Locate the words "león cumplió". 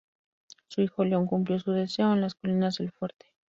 1.05-1.59